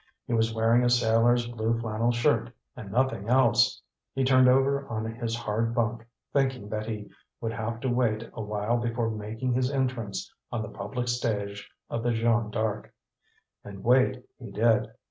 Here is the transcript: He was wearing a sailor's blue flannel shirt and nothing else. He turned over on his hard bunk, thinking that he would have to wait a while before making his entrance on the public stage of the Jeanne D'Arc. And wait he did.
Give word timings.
He 0.25 0.33
was 0.33 0.51
wearing 0.51 0.83
a 0.83 0.89
sailor's 0.89 1.45
blue 1.45 1.77
flannel 1.79 2.11
shirt 2.11 2.51
and 2.75 2.91
nothing 2.91 3.29
else. 3.29 3.79
He 4.15 4.23
turned 4.23 4.49
over 4.49 4.87
on 4.87 5.05
his 5.05 5.35
hard 5.35 5.75
bunk, 5.75 6.03
thinking 6.33 6.69
that 6.69 6.87
he 6.89 7.11
would 7.39 7.51
have 7.53 7.79
to 7.81 7.87
wait 7.87 8.27
a 8.33 8.41
while 8.41 8.77
before 8.77 9.11
making 9.11 9.53
his 9.53 9.69
entrance 9.69 10.33
on 10.51 10.63
the 10.63 10.69
public 10.69 11.07
stage 11.07 11.69
of 11.87 12.01
the 12.01 12.13
Jeanne 12.13 12.49
D'Arc. 12.49 12.91
And 13.63 13.83
wait 13.83 14.25
he 14.39 14.49
did. 14.49 14.89